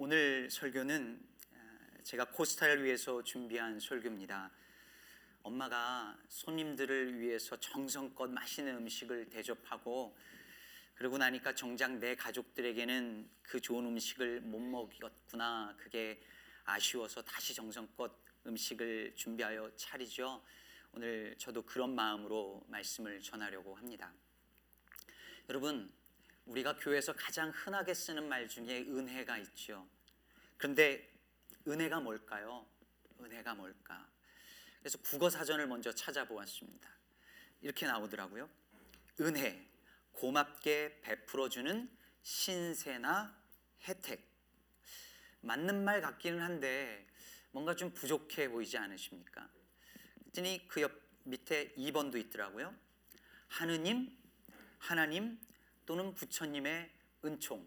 오늘 0.00 0.48
설교는 0.48 1.20
어, 1.54 2.02
제가 2.04 2.26
코스타를 2.26 2.84
위해서 2.84 3.20
준비한 3.24 3.80
설교입니다. 3.80 4.48
엄마가 5.42 6.16
손님들을 6.28 7.18
위해서 7.18 7.58
정성껏 7.58 8.30
맛있는 8.30 8.76
음식을 8.76 9.28
대접하고 9.28 10.16
그러고 10.94 11.18
나니까 11.18 11.52
정작 11.56 11.98
내 11.98 12.14
가족들에게는 12.14 13.28
그 13.42 13.60
좋은 13.60 13.86
음식을 13.86 14.42
못 14.42 14.60
먹였구나. 14.60 15.74
그게 15.76 16.22
아쉬워서 16.62 17.20
다시 17.22 17.52
정성껏 17.52 18.12
음식을 18.46 19.16
준비하여 19.16 19.72
차리죠. 19.74 20.44
오늘 20.92 21.34
저도 21.38 21.62
그런 21.62 21.96
마음으로 21.96 22.64
말씀을 22.68 23.20
전하려고 23.20 23.74
합니다. 23.74 24.12
여러분, 25.48 25.92
우리가 26.48 26.76
교회에서 26.76 27.12
가장 27.12 27.50
흔하게 27.50 27.92
쓰는 27.92 28.26
말 28.28 28.48
중에 28.48 28.80
은혜가 28.80 29.38
있죠. 29.38 29.86
그런데 30.56 31.12
은혜가 31.66 32.00
뭘까요? 32.00 32.66
은혜가 33.20 33.54
뭘까? 33.54 34.08
그래서 34.80 34.98
국어 34.98 35.28
사전을 35.28 35.66
먼저 35.66 35.92
찾아보았습니다. 35.92 36.88
이렇게 37.60 37.86
나오더라고요. 37.86 38.48
은혜, 39.20 39.68
고맙게 40.12 41.00
베풀어주는 41.02 41.90
신세나 42.22 43.38
혜택. 43.82 44.26
맞는 45.42 45.84
말 45.84 46.00
같기는 46.00 46.40
한데 46.40 47.06
뭔가 47.50 47.76
좀 47.76 47.92
부족해 47.92 48.48
보이지 48.48 48.78
않으십니까? 48.78 49.50
그랬더니 50.20 50.66
그 50.68 50.80
옆 50.80 50.92
밑에 51.24 51.74
2번도 51.74 52.16
있더라고요. 52.18 52.74
하느님, 53.48 54.16
하나님 54.78 55.38
또는 55.88 56.12
부처님의 56.12 56.92
은총. 57.24 57.66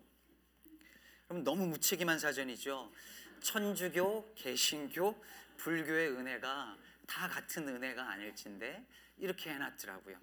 그럼 1.27 1.43
너무 1.43 1.66
무책임한 1.66 2.20
사전이죠. 2.20 2.94
천주교, 3.41 4.36
개신교, 4.36 5.19
불교의 5.58 6.11
은혜가 6.11 6.78
다 7.08 7.28
같은 7.28 7.67
은혜가 7.67 8.11
아닐진데 8.11 8.86
이렇게 9.17 9.50
해놨더라고요. 9.50 10.19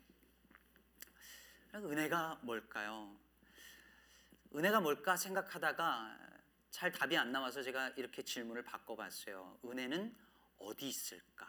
은혜가 1.74 2.38
뭘까요? 2.42 3.18
은혜가 4.54 4.80
뭘까 4.80 5.16
생각하다가 5.16 6.16
잘 6.70 6.92
답이 6.92 7.16
안 7.16 7.32
나와서 7.32 7.64
제가 7.64 7.88
이렇게 7.96 8.22
질문을 8.22 8.62
바꿔봤어요. 8.62 9.58
은혜는 9.64 10.16
어디 10.58 10.88
있을까? 10.88 11.48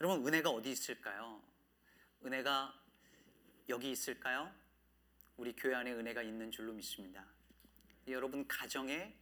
여러분 0.00 0.26
은혜가 0.26 0.48
어디 0.48 0.70
있을까요? 0.70 1.42
은혜가 2.24 2.74
여기 3.68 3.90
있을까요? 3.90 4.50
우리 5.38 5.52
교회 5.52 5.72
안에 5.72 5.92
은혜가 5.92 6.22
있는 6.22 6.50
줄로 6.50 6.72
믿습니다. 6.72 7.24
여러분 8.08 8.46
가정에, 8.48 9.14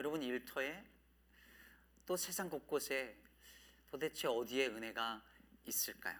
여러분 0.00 0.22
일터에, 0.22 0.82
또 2.06 2.16
세상 2.16 2.48
곳곳에 2.48 3.14
도대체 3.90 4.28
어디에 4.28 4.68
은혜가 4.68 5.22
있을까요? 5.66 6.18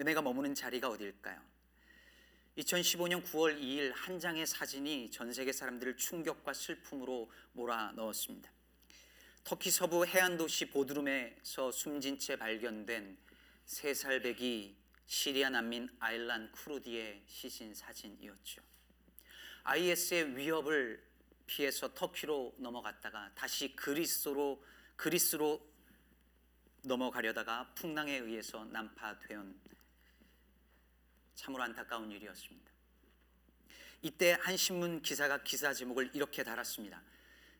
은혜가 0.00 0.22
머무는 0.22 0.54
자리가 0.54 0.88
어디일까요? 0.88 1.42
2015년 2.56 3.22
9월 3.24 3.60
2일 3.60 3.92
한 3.94 4.18
장의 4.18 4.46
사진이 4.46 5.10
전 5.10 5.30
세계 5.30 5.52
사람들을 5.52 5.98
충격과 5.98 6.54
슬픔으로 6.54 7.30
몰아 7.52 7.92
넣었습니다. 7.96 8.50
터키 9.44 9.70
서부 9.70 10.06
해안 10.06 10.38
도시 10.38 10.70
보드룸에서 10.70 11.70
숨진 11.70 12.18
채 12.18 12.36
발견된 12.36 13.18
세 13.66 13.92
살배기 13.92 14.83
시리아 15.06 15.50
난민 15.50 15.88
아일란 16.00 16.50
쿠르디의 16.52 17.24
시신 17.26 17.74
사진이었죠. 17.74 18.62
IS의 19.64 20.36
위협을 20.36 21.02
피해서 21.46 21.92
터키로 21.92 22.54
넘어갔다가 22.58 23.32
다시 23.34 23.74
그리스로 23.76 24.64
그리스로 24.96 25.66
넘어가려다가 26.84 27.72
풍랑에 27.74 28.16
의해서 28.18 28.64
난파된 28.64 29.60
참으로 31.34 31.62
안타까운 31.62 32.10
일이었습니다. 32.10 32.72
이때 34.02 34.36
한 34.40 34.56
신문 34.56 35.00
기사가 35.00 35.42
기사 35.42 35.72
제목을 35.72 36.10
이렇게 36.14 36.42
달았습니다. 36.44 37.02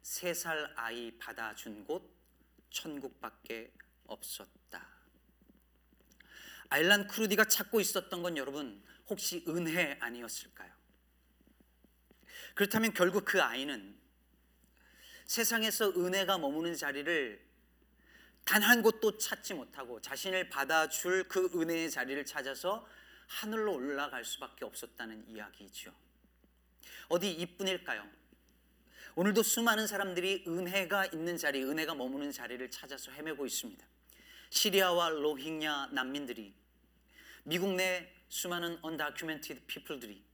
세 0.02 0.34
살 0.34 0.70
아이 0.76 1.10
받아준 1.18 1.84
곳 1.86 2.06
천국밖에 2.70 3.72
없었다. 4.06 4.93
아일란 6.70 7.06
크루디가 7.06 7.44
찾고 7.44 7.80
있었던 7.80 8.22
건 8.22 8.36
여러분 8.36 8.82
혹시 9.08 9.44
은혜 9.48 9.96
아니었을까요? 10.00 10.72
그렇다면 12.54 12.92
결국 12.94 13.24
그 13.24 13.42
아이는 13.42 13.98
세상에서 15.26 15.90
은혜가 15.90 16.38
머무는 16.38 16.76
자리를 16.76 17.44
단 18.44 18.62
한 18.62 18.82
곳도 18.82 19.16
찾지 19.16 19.54
못하고 19.54 20.00
자신을 20.00 20.50
받아줄 20.50 21.24
그 21.28 21.50
은혜의 21.54 21.90
자리를 21.90 22.24
찾아서 22.26 22.86
하늘로 23.26 23.74
올라갈 23.74 24.24
수밖에 24.24 24.64
없었다는 24.66 25.28
이야기죠. 25.28 25.92
어디 27.08 27.32
이뿐일까요? 27.32 28.06
오늘도 29.16 29.42
수많은 29.42 29.86
사람들이 29.86 30.44
은혜가 30.46 31.06
있는 31.06 31.38
자리, 31.38 31.62
은혜가 31.62 31.94
머무는 31.94 32.32
자리를 32.32 32.70
찾아서 32.70 33.12
헤매고 33.12 33.46
있습니다. 33.46 33.86
시리아와 34.54 35.08
로힝야 35.08 35.88
난민들이 35.90 36.54
미국 37.42 37.74
내 37.74 38.08
수많은 38.28 38.78
undocumented 38.84 39.66
people들이 39.66 40.24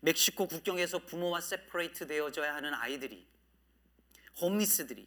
멕시코 0.00 0.48
국경에서 0.48 1.00
부모와 1.00 1.42
세퍼레이트 1.42 2.06
되어져야 2.06 2.54
하는 2.54 2.72
아이들이 2.72 3.26
홈리스들이 4.40 5.06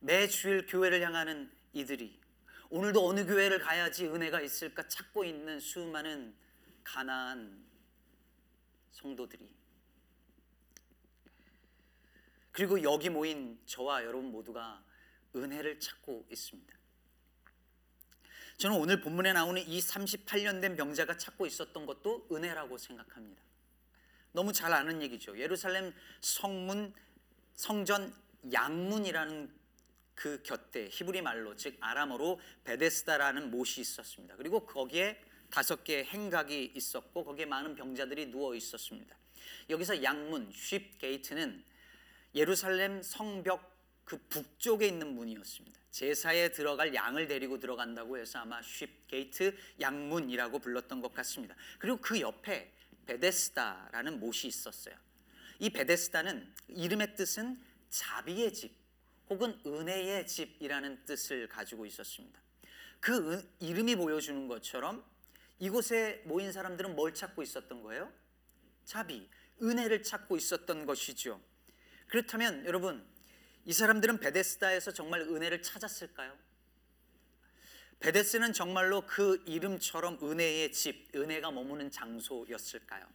매 0.00 0.26
주일 0.28 0.66
교회를 0.66 1.02
향하는 1.02 1.52
이들이 1.74 2.18
오늘도 2.70 3.06
어느 3.06 3.26
교회를 3.26 3.58
가야지 3.58 4.06
은혜가 4.06 4.40
있을까 4.40 4.88
찾고 4.88 5.22
있는 5.22 5.60
수많은 5.60 6.34
가난한 6.82 7.62
성도들이 8.92 9.46
그리고 12.50 12.82
여기 12.82 13.10
모인 13.10 13.60
저와 13.66 14.04
여러분 14.04 14.32
모두가 14.32 14.82
은혜를 15.36 15.80
찾고 15.80 16.26
있습니다. 16.30 16.81
저는 18.62 18.76
오늘 18.76 19.00
본문에 19.00 19.32
나오는 19.32 19.60
이 19.66 19.80
38년 19.80 20.60
된 20.60 20.76
병자가 20.76 21.16
찾고 21.18 21.46
있었던 21.46 21.84
것도 21.84 22.28
은혜라고 22.30 22.78
생각합니다. 22.78 23.42
너무 24.30 24.52
잘 24.52 24.72
아는 24.72 25.02
얘기죠. 25.02 25.36
예루살렘 25.36 25.92
성문 26.20 26.94
성전 27.56 28.14
양문이라는 28.52 29.52
그 30.14 30.44
곁에 30.44 30.88
히브리 30.92 31.22
말로 31.22 31.56
즉 31.56 31.76
아람어로 31.80 32.38
베데스다라는 32.62 33.50
못이 33.50 33.80
있었습니다. 33.80 34.36
그리고 34.36 34.64
거기에 34.64 35.20
다섯 35.50 35.82
개의 35.82 36.04
행각이 36.04 36.70
있었고 36.76 37.24
거기에 37.24 37.46
많은 37.46 37.74
병자들이 37.74 38.26
누워 38.26 38.54
있었습니다. 38.54 39.16
여기서 39.70 40.04
양문 40.04 40.52
Sheep 40.54 40.98
Gate는 40.98 41.64
예루살렘 42.36 43.02
성벽 43.02 43.71
그 44.04 44.18
북쪽에 44.28 44.88
있는 44.88 45.14
문이었습니다. 45.14 45.80
제사에 45.90 46.50
들어갈 46.50 46.94
양을 46.94 47.28
데리고 47.28 47.58
들어간다고 47.58 48.16
해서 48.16 48.38
아마 48.38 48.62
Sheep 48.62 49.06
Gate 49.08 49.54
양문이라고 49.80 50.58
불렀던 50.58 51.00
것 51.00 51.12
같습니다. 51.14 51.54
그리고 51.78 51.98
그 51.98 52.20
옆에 52.20 52.72
베데스다라는 53.06 54.18
못이 54.18 54.46
있었어요. 54.48 54.94
이 55.58 55.70
베데스다는 55.70 56.54
이름의 56.68 57.14
뜻은 57.14 57.62
자비의 57.90 58.54
집 58.54 58.72
혹은 59.28 59.60
은혜의 59.66 60.26
집이라는 60.26 61.04
뜻을 61.04 61.48
가지고 61.48 61.86
있었습니다. 61.86 62.40
그 63.00 63.46
이름이 63.60 63.96
보여주는 63.96 64.48
것처럼 64.48 65.04
이곳에 65.58 66.22
모인 66.24 66.52
사람들은 66.52 66.96
뭘 66.96 67.14
찾고 67.14 67.42
있었던 67.42 67.82
거예요? 67.82 68.12
자비, 68.84 69.28
은혜를 69.62 70.02
찾고 70.02 70.36
있었던 70.36 70.86
것이죠. 70.86 71.40
그렇다면 72.08 72.64
여러분, 72.66 73.06
이 73.64 73.72
사람들은 73.72 74.18
베데스다에서 74.18 74.92
정말 74.92 75.20
은혜를 75.20 75.62
찾았을까요? 75.62 76.36
베데스는 78.00 78.52
정말로 78.52 79.06
그 79.06 79.42
이름처럼 79.46 80.18
은혜의 80.20 80.72
집, 80.72 81.14
은혜가 81.14 81.52
머무는 81.52 81.90
장소였을까요? 81.90 83.06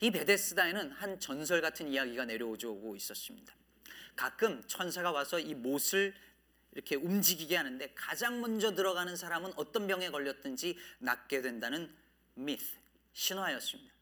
이 0.00 0.10
베데스다에는 0.12 0.92
한 0.92 1.18
전설 1.18 1.60
같은 1.60 1.88
이야기가 1.88 2.26
내려오고 2.26 2.94
있었습니다. 2.94 3.52
가끔 4.14 4.62
천사가 4.68 5.10
와서 5.10 5.40
이 5.40 5.54
못을 5.54 6.14
이렇게 6.72 6.94
움직이게 6.94 7.56
하는데 7.56 7.92
가장 7.94 8.40
먼저 8.40 8.74
들어가는 8.74 9.16
사람은 9.16 9.52
어떤 9.56 9.88
병에 9.88 10.10
걸렸든지 10.10 10.78
낫게 10.98 11.42
된다는 11.42 11.92
미트, 12.34 12.64
신화였습니다. 13.12 13.92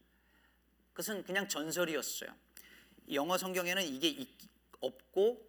그것은 0.90 1.24
그냥 1.24 1.48
전설이었어요. 1.48 2.34
영어 3.12 3.38
성경에는 3.38 3.82
이게 3.84 4.26
없고 4.82 5.48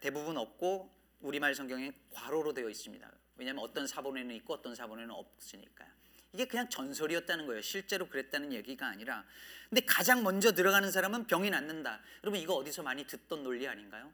대부분 0.00 0.36
없고 0.36 0.94
우리말 1.20 1.54
성경에 1.54 1.92
괄호로 2.10 2.52
되어 2.52 2.68
있습니다. 2.68 3.10
왜냐하면 3.36 3.64
어떤 3.64 3.86
사본에는 3.86 4.34
있고 4.36 4.54
어떤 4.54 4.74
사본에는 4.74 5.10
없으니까요. 5.10 5.88
이게 6.32 6.44
그냥 6.46 6.68
전설이었다는 6.68 7.46
거예요. 7.46 7.62
실제로 7.62 8.08
그랬다는 8.08 8.52
얘기가 8.52 8.86
아니라. 8.86 9.24
근데 9.70 9.80
가장 9.86 10.22
먼저 10.22 10.52
들어가는 10.52 10.90
사람은 10.90 11.26
병이 11.26 11.50
낫는다. 11.50 12.00
여러분 12.22 12.38
이거 12.38 12.54
어디서 12.54 12.82
많이 12.82 13.06
듣던 13.06 13.42
논리 13.42 13.66
아닌가요? 13.66 14.12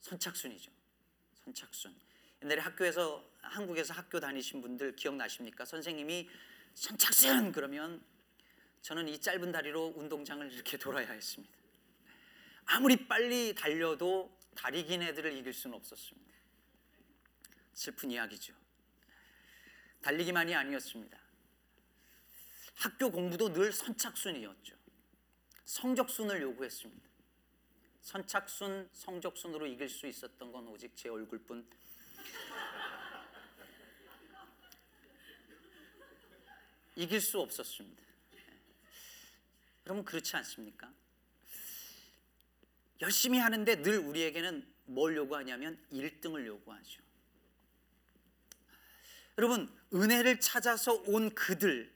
선착순이죠. 0.00 0.72
선착순. 1.44 1.94
옛날에 2.42 2.60
학교에서 2.60 3.24
한국에서 3.40 3.94
학교 3.94 4.18
다니신 4.18 4.60
분들 4.62 4.96
기억나십니까? 4.96 5.64
선생님이 5.64 6.28
선착순 6.74 7.52
그러면 7.52 8.02
저는 8.82 9.08
이 9.08 9.18
짧은 9.20 9.52
다리로 9.52 9.94
운동장을 9.96 10.52
이렇게 10.52 10.76
돌아야 10.76 11.10
했습니다. 11.10 11.63
아무리 12.66 13.08
빨리 13.08 13.54
달려도 13.54 14.38
다리 14.54 14.84
긴 14.84 15.02
애들을 15.02 15.32
이길 15.36 15.52
수는 15.52 15.76
없었습니다. 15.76 16.34
슬픈 17.72 18.10
이야기죠. 18.10 18.54
달리기만이 20.02 20.54
아니었습니다. 20.54 21.18
학교 22.76 23.10
공부도 23.10 23.52
늘 23.52 23.72
선착순이었죠. 23.72 24.76
성적순을 25.64 26.42
요구했습니다. 26.42 27.08
선착순, 28.02 28.90
성적순으로 28.92 29.66
이길 29.66 29.88
수 29.88 30.06
있었던 30.06 30.52
건 30.52 30.68
오직 30.68 30.94
제 30.94 31.08
얼굴뿐. 31.08 31.66
이길 36.96 37.20
수 37.20 37.40
없었습니다. 37.40 38.04
여러분 39.86 40.04
그렇지 40.04 40.36
않습니까? 40.36 40.92
열심히 43.04 43.38
하는데 43.38 43.82
늘 43.82 43.98
우리에게는 43.98 44.66
뭘 44.86 45.14
요구하냐면 45.14 45.78
1등을 45.92 46.46
요구하죠. 46.46 47.02
여러분, 49.36 49.68
은혜를 49.92 50.40
찾아서 50.40 50.94
온 51.06 51.34
그들, 51.34 51.92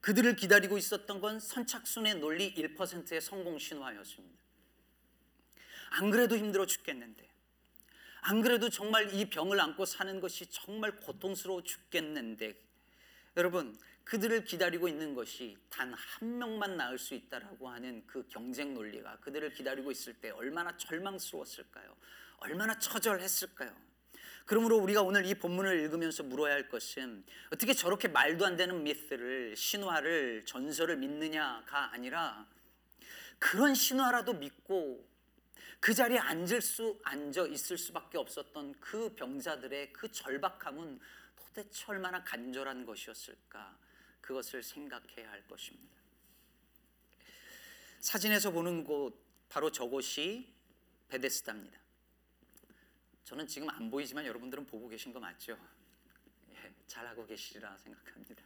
그들을 0.00 0.34
기다리고 0.34 0.76
있었던 0.76 1.20
건 1.20 1.38
선착순의 1.38 2.16
논리 2.16 2.52
1%의 2.54 3.20
성공 3.20 3.58
신화였습니다. 3.58 4.36
안 5.90 6.10
그래도 6.10 6.36
힘들어 6.36 6.66
죽겠는데, 6.66 7.28
안 8.22 8.42
그래도 8.42 8.68
정말 8.70 9.14
이 9.14 9.30
병을 9.30 9.60
안고 9.60 9.84
사는 9.84 10.20
것이 10.20 10.46
정말 10.46 10.96
고통스러워 10.96 11.62
죽겠는데, 11.62 12.58
여러분, 13.36 13.78
그들을 14.08 14.44
기다리고 14.44 14.88
있는 14.88 15.14
것이 15.14 15.58
단 15.68 15.92
한 15.92 16.38
명만 16.38 16.76
나을 16.76 16.98
수 16.98 17.14
있다라고 17.14 17.68
하는 17.68 18.02
그 18.06 18.26
경쟁 18.28 18.72
논리가 18.72 19.18
그들을 19.20 19.52
기다리고 19.52 19.90
있을 19.90 20.14
때 20.14 20.30
얼마나 20.30 20.74
절망스러웠을까요? 20.76 21.94
얼마나 22.38 22.78
처절했을까요? 22.78 23.70
그러므로 24.46 24.78
우리가 24.78 25.02
오늘 25.02 25.26
이 25.26 25.34
본문을 25.34 25.80
읽으면서 25.80 26.22
물어야 26.22 26.54
할 26.54 26.68
것은 26.70 27.22
어떻게 27.52 27.74
저렇게 27.74 28.08
말도 28.08 28.46
안 28.46 28.56
되는 28.56 28.82
미스를 28.82 29.54
신화를 29.54 30.46
전설을 30.46 30.96
믿느냐가 30.96 31.92
아니라 31.92 32.46
그런 33.38 33.74
신화라도 33.74 34.32
믿고 34.32 35.06
그 35.80 35.92
자리에 35.92 36.18
앉을 36.18 36.62
수 36.62 36.98
앉아 37.04 37.46
있을 37.48 37.76
수밖에 37.76 38.16
없었던 38.16 38.74
그 38.80 39.14
병자들의 39.14 39.92
그 39.92 40.10
절박함은 40.10 40.98
도대체 41.36 41.84
얼마나 41.88 42.24
간절한 42.24 42.86
것이었을까 42.86 43.87
그것을 44.20 44.62
생각해야 44.62 45.30
할 45.30 45.46
것입니다. 45.46 45.96
사진에서 48.00 48.50
보는 48.50 48.84
곳 48.84 49.18
바로 49.48 49.70
저곳이 49.70 50.54
베데스다입니다. 51.08 51.78
저는 53.24 53.46
지금 53.46 53.68
안 53.70 53.90
보이지만 53.90 54.24
여러분들은 54.26 54.66
보고 54.66 54.88
계신 54.88 55.12
거 55.12 55.20
맞죠? 55.20 55.58
예, 56.50 56.72
잘하고 56.86 57.26
계시리라 57.26 57.76
생각합니다. 57.76 58.42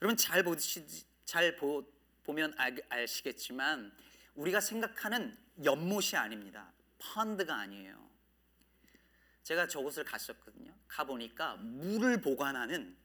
여러분 0.00 0.16
잘 0.16 0.42
보시 0.42 0.84
잘 1.24 1.56
보, 1.56 1.84
보면 2.24 2.54
알, 2.56 2.76
아시겠지만 2.88 3.92
우리가 4.34 4.60
생각하는 4.60 5.36
연못이 5.64 6.16
아닙니다. 6.16 6.72
펀드가 6.98 7.56
아니에요. 7.56 8.10
제가 9.42 9.66
저곳을 9.66 10.04
갔었거든요. 10.04 10.74
가 10.86 11.04
보니까 11.04 11.56
물을 11.56 12.20
보관하는 12.20 12.96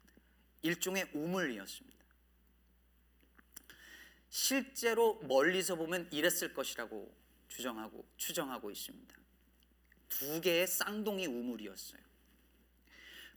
일종의 0.68 1.10
우물이었습니다. 1.14 1.98
실제로 4.30 5.20
멀리서 5.24 5.76
보면 5.76 6.10
이랬을 6.12 6.54
것이라고 6.54 7.16
주정하고 7.48 8.06
추정하고 8.18 8.70
있습니다. 8.70 9.16
두 10.10 10.42
개의 10.42 10.68
쌍둥이 10.68 11.26
우물이었어요. 11.28 12.02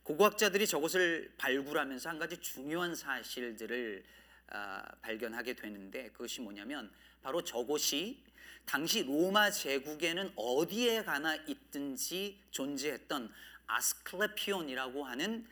고고학자들이 0.03 0.67
저것을 0.67 1.33
발굴하면서 1.37 2.09
한 2.09 2.19
가지 2.19 2.37
중요한 2.37 2.95
사실들을 2.95 4.03
아, 4.47 4.83
발견하게 5.01 5.53
되는데 5.53 6.09
그것이 6.09 6.41
뭐냐면 6.41 6.91
바로 7.21 7.41
저곳이 7.41 8.21
당시 8.65 9.03
로마 9.03 9.49
제국에는 9.49 10.33
어디에 10.35 11.03
가나 11.03 11.35
있든지 11.35 12.41
존재했던 12.51 13.31
아스클레피온이라고 13.67 15.05
하는 15.05 15.47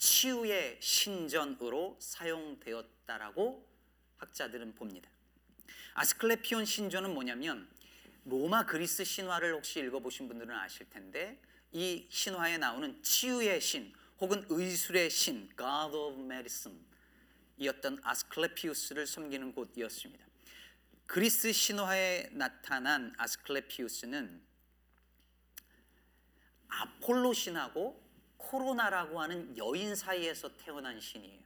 치유의 0.00 0.78
신전으로 0.80 1.98
사용되었다라고 2.00 3.68
학자들은 4.16 4.74
봅니다. 4.74 5.10
아스클레피온 5.92 6.64
신전은 6.64 7.12
뭐냐면 7.12 7.68
로마 8.24 8.64
그리스 8.64 9.04
신화를 9.04 9.52
혹시 9.52 9.80
읽어보신 9.80 10.26
분들은 10.26 10.54
아실 10.54 10.88
텐데 10.88 11.38
이 11.72 12.06
신화에 12.08 12.56
나오는 12.56 13.02
치유의 13.02 13.60
신 13.60 13.92
혹은 14.20 14.44
의술의 14.48 15.10
신 15.10 15.48
God 15.56 15.94
of 15.94 16.18
Medicine 16.18 16.80
이었던 17.58 18.00
아스클레피우스를 18.02 19.06
섬기는 19.06 19.52
곳이었습니다. 19.52 20.24
그리스 21.04 21.52
신화에 21.52 22.30
나타난 22.32 23.12
아스클레피우스는 23.18 24.40
아폴로 26.68 27.34
신하고 27.34 27.99
코로나라고 28.40 29.20
하는 29.20 29.56
여인 29.56 29.94
사이에서 29.94 30.56
태어난 30.56 31.00
신이에요. 31.00 31.40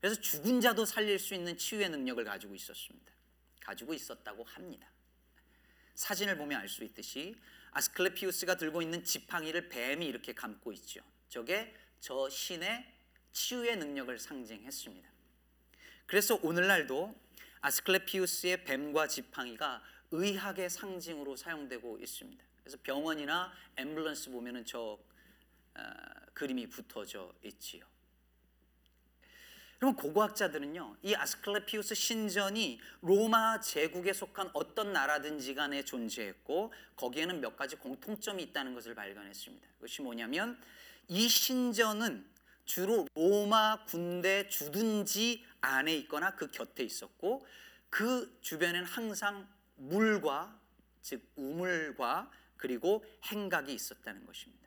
그래서 0.00 0.20
죽은 0.20 0.60
자도 0.60 0.84
살릴 0.84 1.18
수 1.18 1.34
있는 1.34 1.56
치유의 1.56 1.88
능력을 1.90 2.22
가지고 2.24 2.54
있었습니다. 2.54 3.12
가지고 3.60 3.94
있었다고 3.94 4.44
합니다. 4.44 4.88
사진을 5.94 6.36
보면 6.36 6.60
알 6.60 6.68
수 6.68 6.84
있듯이 6.84 7.36
아스클레피우스가 7.72 8.56
들고 8.56 8.82
있는 8.82 9.04
지팡이를 9.04 9.68
뱀이 9.68 10.06
이렇게 10.06 10.32
감고 10.32 10.72
있죠. 10.72 11.00
저게 11.28 11.74
저 12.00 12.28
신의 12.30 12.86
치유의 13.32 13.76
능력을 13.76 14.16
상징했습니다. 14.18 15.08
그래서 16.06 16.38
오늘날도 16.42 17.14
아스클레피우스의 17.60 18.64
뱀과 18.64 19.08
지팡이가 19.08 19.82
의학의 20.10 20.70
상징으로 20.70 21.36
사용되고 21.36 21.98
있습니다. 21.98 22.44
그래서 22.62 22.78
병원이나 22.82 23.52
앰뷸런스 23.76 24.30
보면은 24.30 24.64
저 24.64 24.80
어, 24.80 24.98
그림이 26.34 26.68
붙어져 26.68 27.32
있지요. 27.42 27.84
그럼 29.78 29.94
고고학자들은요, 29.94 30.96
이 31.02 31.14
아스클레피우스 31.14 31.94
신전이 31.94 32.80
로마 33.00 33.60
제국에 33.60 34.12
속한 34.12 34.50
어떤 34.52 34.92
나라든지 34.92 35.54
간에 35.54 35.84
존재했고, 35.84 36.72
거기에는 36.96 37.40
몇 37.40 37.56
가지 37.56 37.76
공통점이 37.76 38.42
있다는 38.42 38.74
것을 38.74 38.96
발견했습니다. 38.96 39.68
그것이 39.74 40.02
뭐냐면, 40.02 40.60
이 41.06 41.28
신전은 41.28 42.28
주로 42.64 43.06
로마 43.14 43.84
군대 43.84 44.48
주둔지 44.48 45.46
안에 45.60 45.94
있거나 45.98 46.34
그 46.34 46.50
곁에 46.50 46.82
있었고, 46.82 47.46
그 47.88 48.36
주변에는 48.40 48.84
항상 48.84 49.48
물과, 49.76 50.58
즉, 51.02 51.22
우물과 51.36 52.32
그리고 52.56 53.04
행각이 53.26 53.72
있었다는 53.72 54.26
것입니다. 54.26 54.57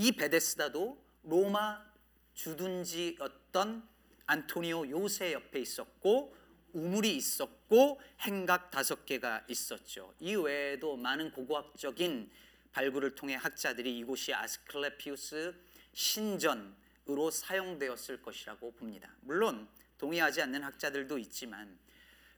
이 0.00 0.12
베데스다도 0.12 0.96
로마 1.24 1.84
주둔지였던 2.32 3.86
안토니오 4.24 4.88
요새 4.88 5.34
옆에 5.34 5.60
있었고 5.60 6.34
우물이 6.72 7.14
있었고 7.16 8.00
행각 8.20 8.70
다섯 8.70 9.04
개가 9.04 9.44
있었죠. 9.48 10.14
이 10.18 10.36
외에도 10.36 10.96
많은 10.96 11.32
고고학적인 11.32 12.30
발굴을 12.72 13.14
통해 13.14 13.34
학자들이 13.34 13.98
이곳이 13.98 14.32
아스클레피우스 14.32 15.54
신전으로 15.92 17.30
사용되었을 17.30 18.22
것이라고 18.22 18.72
봅니다. 18.72 19.14
물론 19.20 19.68
동의하지 19.98 20.40
않는 20.40 20.62
학자들도 20.62 21.18
있지만 21.18 21.78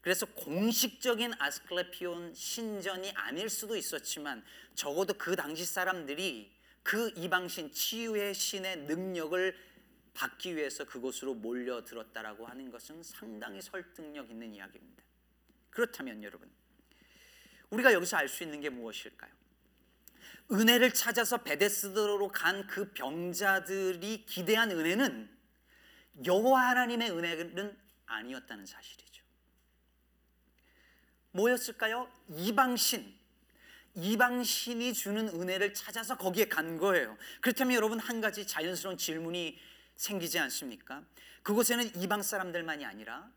그래서 0.01 0.27
공식적인 0.27 1.35
아스클레피온 1.39 2.35
신전이 2.35 3.13
아닐 3.13 3.49
수도 3.49 3.77
있었지만 3.77 4.45
적어도 4.75 5.15
그 5.15 5.37
당시 5.37 5.65
사람들이 5.65 6.61
그 6.83 7.13
이방신 7.17 7.73
치유의 7.73 8.35
신의 8.35 8.79
능력을 8.83 9.57
받기 10.15 10.57
위해서 10.57 10.85
그곳으로 10.85 11.35
몰려들었다라고 11.35 12.47
하는 12.47 12.71
것은 12.71 13.03
상당히 13.03 13.63
설득력 13.63 14.31
있는 14.31 14.55
이야기입니다. 14.55 15.03
그렇다면 15.71 16.23
여러분, 16.23 16.51
우리가 17.71 17.93
여기서 17.95 18.19
알 18.19 18.29
수 18.29 18.43
있는 18.43 18.61
게 18.61 18.69
무엇일까요? 18.69 19.33
은혜를 20.51 20.93
찾아서 20.93 21.39
베데스다로 21.39 22.29
간 22.29 22.67
그 22.67 22.93
병자들이 22.93 24.27
기대한 24.27 24.71
은혜는 24.71 25.31
여호와 26.27 26.69
하나님의 26.71 27.11
은혜는 27.11 27.79
아니었다는 28.05 28.67
사실이죠. 28.67 29.25
뭐였을까요? 31.31 32.13
이방신. 32.37 33.22
이방신이 33.95 34.95
주는 34.95 35.29
은혜를 35.29 35.75
찾아서 35.75 36.17
거기에 36.17 36.47
간 36.47 36.79
거예요. 36.79 37.17
그렇다면 37.41 37.77
여러분 37.77 37.99
한 37.99 38.21
가지 38.21 38.47
자연스러운 38.47 38.97
질문이 38.97 39.59
생기지 39.97 40.39
않습니까? 40.39 41.05
그곳에는 41.43 41.97
이방 41.97 42.23
사람들만이 42.23 42.85
아니라 42.85 43.31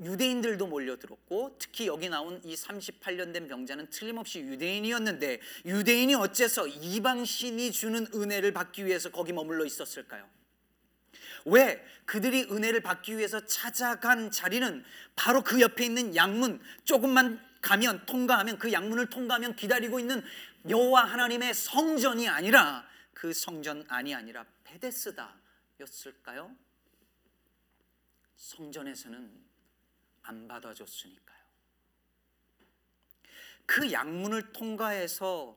유대인들도 0.00 0.66
몰려들었고 0.66 1.56
특히 1.58 1.86
여기 1.86 2.08
나온 2.08 2.40
이 2.44 2.54
38년 2.54 3.32
된 3.32 3.46
병자는 3.46 3.90
틀림없이 3.90 4.40
유대인이었는데 4.40 5.40
유대인이 5.64 6.14
어째서 6.16 6.66
이방신이 6.66 7.70
주는 7.70 8.06
은혜를 8.12 8.52
받기 8.52 8.84
위해서 8.86 9.10
거기 9.10 9.32
머물러 9.32 9.64
있었을까요? 9.64 10.28
왜 11.46 11.84
그들이 12.06 12.48
은혜를 12.50 12.80
받기 12.80 13.16
위해서 13.16 13.44
찾아간 13.44 14.30
자리는 14.30 14.84
바로 15.14 15.42
그 15.42 15.60
옆에 15.60 15.84
있는 15.84 16.16
양문 16.16 16.60
조금만 16.84 17.40
가면 17.64 18.04
통과하면 18.04 18.58
그 18.58 18.70
양문을 18.70 19.08
통과하면 19.08 19.56
기다리고 19.56 19.98
있는 19.98 20.22
여호와 20.68 21.04
하나님의 21.04 21.54
성전이 21.54 22.28
아니라 22.28 22.86
그 23.14 23.32
성전 23.32 23.86
안이 23.88 24.14
아니라 24.14 24.44
베데스다였을까요? 24.64 26.54
성전에서는 28.36 29.44
안 30.24 30.46
받아줬으니까요. 30.46 31.38
그 33.64 33.90
양문을 33.90 34.52
통과해서 34.52 35.56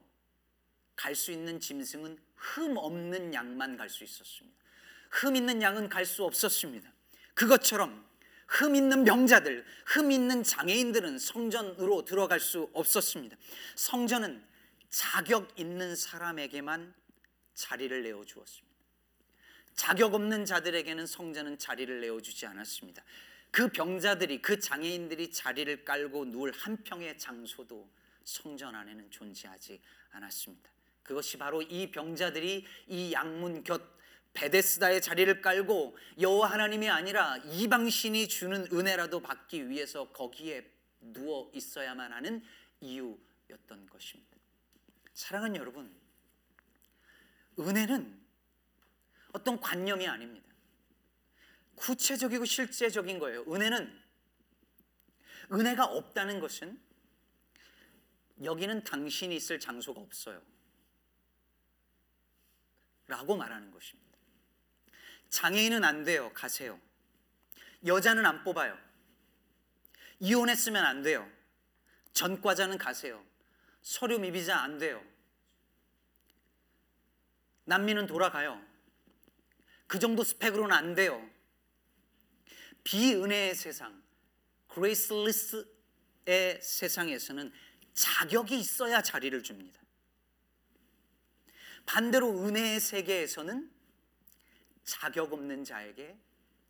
갈 0.96 1.14
수 1.14 1.34
있는 1.34 1.60
짐승은 1.60 2.18
흠 2.36 2.78
없는 2.78 3.34
양만 3.34 3.76
갈 3.76 3.90
수 3.90 4.06
있었습니다. 4.06 4.58
흠 5.12 5.36
있는 5.36 5.62
양은 5.62 5.90
갈 5.90 6.06
수 6.06 6.24
없었습니다. 6.24 6.90
그것처럼 7.34 8.07
흠 8.48 8.76
있는 8.76 9.04
병자들, 9.04 9.66
흠 9.86 10.12
있는 10.12 10.44
장애인들은 10.44 11.20
성전으로 11.20 12.06
들어갈 12.06 12.40
수 12.40 12.70
없었습니다. 12.74 13.36
성전은 13.76 14.44
자격 14.90 15.48
있는 15.60 15.96
사람에게만 15.96 16.94
자리를 17.54 18.04
내어 18.04 18.24
주었습니다. 18.24 18.68
자격 19.76 20.14
없는 20.16 20.46
자들에게는 20.46 21.06
성전은 21.06 21.60
자리를 21.60 22.02
내어 22.02 22.20
주지 22.22 22.46
않았습니다. 22.46 23.04
그 23.52 23.70
병자들이 23.70 24.42
그 24.42 24.60
장애인들이 24.60 25.32
자리를 25.32 25.84
깔고 25.86 26.26
누울 26.26 26.52
한 26.56 26.78
평의 26.84 27.18
장소도 27.18 27.88
성전 28.24 28.76
안에는 28.76 29.12
존재하지 29.12 29.80
않았습니다. 30.12 30.70
그것이 31.04 31.38
바로 31.38 31.62
이 31.62 31.90
병자들이 31.92 32.66
이 32.88 33.14
양문 33.14 33.64
곁 33.64 33.97
베데스다의 34.34 35.02
자리를 35.02 35.42
깔고 35.42 35.98
여호와 36.20 36.52
하나님이 36.52 36.90
아니라 36.90 37.38
이방 37.38 37.90
신이 37.90 38.28
주는 38.28 38.68
은혜라도 38.72 39.20
받기 39.22 39.70
위해서 39.70 40.12
거기에 40.12 40.70
누워 41.00 41.50
있어야만 41.54 42.14
하는 42.14 42.44
이유였던 42.82 43.88
것입니다. 43.88 44.38
사랑하는 45.14 45.56
여러분, 45.56 45.92
은혜는 47.60 48.22
어떤 49.34 49.60
관념이 49.60 50.08
아닙니다. 50.08 50.48
구체적이고 51.76 52.46
실제적인 52.46 53.20
거예요. 53.20 53.44
은혜는 53.48 54.08
은혜가 55.52 55.86
없다는 55.86 56.40
것은 56.40 56.80
여기는 58.44 58.84
당신이 58.84 59.36
있을 59.36 59.60
장소가 59.60 60.02
없어요. 60.02 60.42
라고 63.08 63.38
말하는 63.38 63.72
것입니다. 63.72 64.07
장애인은 65.30 65.84
안 65.84 66.04
돼요. 66.04 66.32
가세요. 66.34 66.80
여자는 67.86 68.26
안 68.26 68.44
뽑아요. 68.44 68.78
이혼했으면 70.20 70.84
안 70.84 71.02
돼요. 71.04 71.30
전과자는 72.14 72.78
가세요. 72.78 73.24
서류 73.82 74.20
미비자 74.20 74.58
안 74.58 74.78
돼요. 74.78 75.04
난민은 77.66 78.08
돌아가요. 78.08 78.62
그 79.86 80.00
정도 80.00 80.24
스펙으로는 80.24 80.76
안 80.76 80.96
돼요. 80.96 81.30
비은혜의 82.84 83.56
세상, 83.56 84.02
graceless의 84.70 86.62
세상에서는 86.62 87.52
자격이 87.94 88.58
있어야 88.58 89.02
자리를 89.02 89.44
줍니다. 89.44 89.82
반대로 91.86 92.30
은혜의 92.46 92.80
세계에서는 92.80 93.77
자격 94.88 95.34
없는 95.34 95.66
자에게 95.66 96.18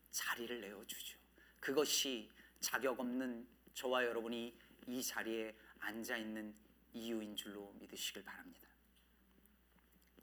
자리를 0.10 0.60
내어주죠. 0.60 1.20
그것이 1.60 2.32
자격 2.60 3.00
없는 3.00 3.48
저와 3.76 4.06
여러분이 4.06 4.58
이 4.88 5.04
자리에 5.04 5.56
앉아 5.78 6.18
있는 6.18 6.56
이유인 6.94 7.36
줄로 7.36 7.72
믿으시길 7.74 8.24
바랍니다. 8.24 8.68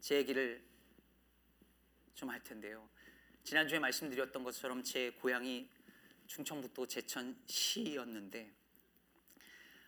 제 0.01 0.17
얘기를 0.17 0.61
좀 2.13 2.29
할 2.29 2.43
텐데요. 2.43 2.89
지난주에 3.43 3.79
말씀드렸던 3.79 4.43
것처럼 4.43 4.83
제 4.83 5.11
고향이 5.11 5.69
충청북도 6.27 6.87
제천시였는데 6.87 8.51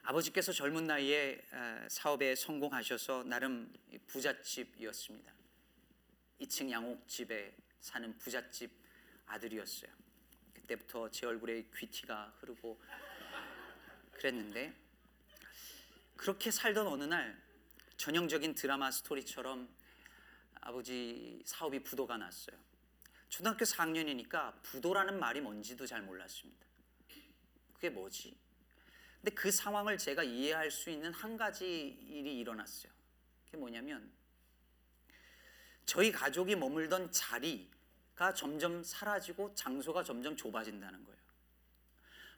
아버지께서 0.04 0.54
젊은 0.54 0.88
나이에 0.88 1.42
사업에 1.90 2.36
성공하셔서 2.36 3.26
나름 3.26 3.74
부잣집이었습니다. 4.08 5.34
2층 6.40 6.70
양옥집에 6.72 7.67
사는 7.88 8.18
부잣집 8.18 8.70
아들이었어요. 9.28 9.90
그때부터 10.54 11.10
제 11.10 11.26
얼굴에 11.26 11.70
귀티가 11.74 12.34
흐르고 12.38 12.82
그랬는데 14.12 14.76
그렇게 16.18 16.52
살던 16.52 16.86
어느 16.86 17.06
날 17.06 17.42
전형적인 17.96 18.56
드라마 18.56 18.92
스토리처럼 18.92 19.70
아버지 20.56 21.42
사업이 21.46 21.82
부도가 21.84 22.18
났어요. 22.18 22.58
초등학교 23.30 23.64
4학년이니까 23.64 24.62
부도라는 24.64 25.18
말이 25.18 25.40
뭔지도 25.40 25.88
잘 25.88 26.02
몰랐습니다. 26.02 26.66
그게 27.74 27.90
뭐지? 27.90 28.38
근데 29.22 29.34
그 29.34 29.50
상황을 29.50 29.98
제가 29.98 30.24
이해할 30.24 30.72
수 30.72 30.90
있는 30.90 31.14
한 31.14 31.38
가지 31.38 31.88
일이 32.10 32.38
일어났어요. 32.38 32.92
그게 33.46 33.58
뭐냐면 33.58 34.12
저희 35.86 36.12
가족이 36.12 36.58
머물던 36.58 37.14
자리 37.14 37.77
가 38.18 38.34
점점 38.34 38.84
사라지고 38.84 39.54
장소가 39.54 40.04
점점 40.04 40.36
좁아진다는 40.36 41.06
거예요. 41.06 41.22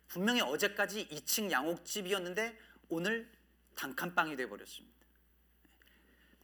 분명히 0.10 0.42
어제까지 0.42 1.08
2층 1.08 1.50
양옥집이었는데 1.50 2.60
오늘 2.90 3.32
단칸방이 3.76 4.36
돼 4.36 4.48
버렸습니다. 4.48 5.00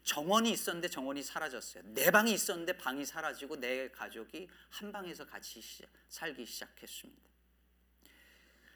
정원이 0.03 0.51
있었는데 0.51 0.87
정원이 0.87 1.21
사라졌어요. 1.21 1.83
내 1.87 2.11
방이 2.11 2.31
있었는데 2.31 2.77
방이 2.77 3.05
사라지고 3.05 3.57
내 3.57 3.89
가족이 3.89 4.47
한 4.69 4.91
방에서 4.93 5.25
같이 5.25 5.61
살기 6.07 6.45
시작했습니다. 6.45 7.21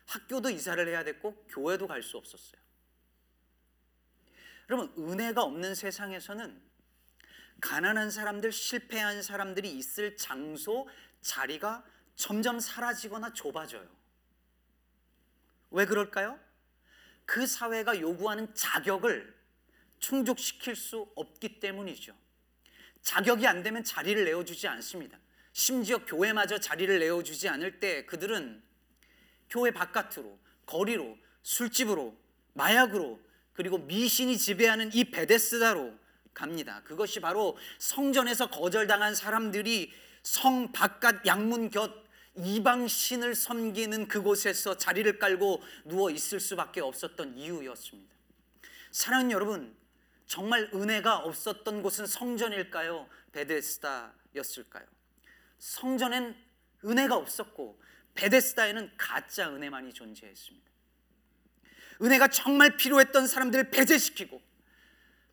학교도 0.08 0.50
이사를 0.50 0.86
해야 0.88 1.04
됐고 1.04 1.46
교회도 1.50 1.88
갈 1.88 2.04
수 2.04 2.18
없었어요. 2.18 2.60
여러분 4.70 4.94
은혜가 4.98 5.42
없는 5.42 5.74
세상에서는 5.74 6.69
가난한 7.62 8.12
사람들, 8.12 8.52
실패한 8.52 9.22
사람들이 9.22 9.72
있을 9.72 10.18
장소, 10.18 10.88
자리가 11.22 11.84
점점 12.16 12.60
사라지거나 12.60 13.34
좁아져요. 13.34 13.88
왜 15.72 15.86
그럴까요? 15.86 16.40
그 17.26 17.46
사회가 17.46 18.00
요구하는 18.00 18.54
자격을 18.56 19.38
충족시킬 20.00 20.76
수 20.76 21.12
없기 21.16 21.60
때문이죠. 21.60 22.16
자격이 23.02 23.46
안 23.48 23.64
되면 23.64 23.84
자리를 23.84 24.24
내어주지 24.26 24.68
않습니다. 24.68 25.20
심지어 25.54 26.04
교회마저 26.06 26.60
자리를 26.60 27.00
내어주지 27.00 27.50
않을 27.50 27.80
때 27.80 28.06
그들은 28.06 28.64
교회 29.50 29.72
바깥으로, 29.72 30.40
거리로, 30.66 31.18
술집으로, 31.44 32.18
마약으로, 32.54 33.20
그리고 33.54 33.78
미신이 33.78 34.38
지배하는 34.38 34.92
이 34.94 35.06
베데스다로 35.06 35.98
갑니다. 36.40 36.82
그것이 36.86 37.20
바로 37.20 37.58
성전에서 37.80 38.50
거절당한 38.50 39.14
사람들이 39.14 39.92
성 40.24 40.72
바깥 40.72 41.26
양문 41.26 41.70
곁 41.70 41.92
이방 42.38 42.88
신을 42.88 43.36
섬기는 43.36 44.08
그곳에서 44.08 44.78
자리를 44.78 45.20
깔고 45.20 45.62
누워 45.84 46.10
있을 46.10 46.40
수밖에 46.40 46.80
없었던 46.80 47.38
이유였습니다. 47.38 48.16
사랑하는 48.92 49.32
여러분, 49.32 49.76
정말 50.28 50.70
은혜가 50.74 51.18
없었던 51.18 51.84
곳은 51.84 52.06
성전일까요? 52.06 53.10
베데스다였을까요? 53.34 54.86
성전엔 55.58 56.38
은혜가 56.86 57.18
없었고 57.18 57.82
베데스다에는 58.16 58.94
가짜 58.98 59.50
은혜만이 59.50 59.92
존재했습니다. 59.92 60.70
은혜가 62.02 62.30
정말 62.30 62.78
필요했던 62.78 63.28
사람들을 63.28 63.72
배제시키고 63.72 64.49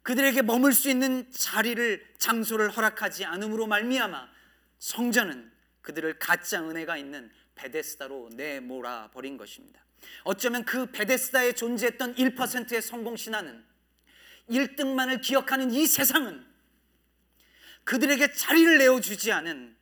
그들에게 0.07 0.41
머물 0.43 0.73
수 0.73 0.89
있는 0.89 1.29
자리를 1.33 2.15
장소를 2.19 2.71
허락하지 2.71 3.25
않음으로 3.25 3.67
말미암아 3.67 4.29
성전은 4.79 5.51
그들을 5.83 6.21
가짜 6.21 6.63
은혜가 6.63 6.97
있는 6.97 7.29
베데스다로 7.57 8.29
내몰아 8.35 9.11
버린 9.11 9.37
것입니다. 9.37 9.85
어쩌면 10.23 10.65
그 10.65 10.93
베데스다에 10.93 11.55
존재했던 11.55 12.15
1%의 12.15 12.83
성공 12.83 13.17
신화는 13.17 13.65
1등만을 14.49 15.21
기억하는 15.21 15.73
이 15.73 15.89
세상은 15.89 16.47
그들에게 17.83 18.33
자리를 18.33 18.79
내어 18.79 19.01
주지 19.01 19.33
않은 19.33 19.77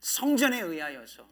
성전에 0.00 0.62
의하여서 0.62 1.28